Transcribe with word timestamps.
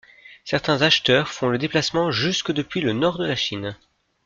Certains 0.45 0.81
acheteurs 0.81 1.27
font 1.27 1.49
le 1.49 1.59
déplacement 1.59 2.09
jusque 2.09 2.51
depuis 2.51 2.81
le 2.81 2.91
Nord 2.91 3.19
de 3.19 3.25
la 3.27 3.35
Chine. 3.35 3.75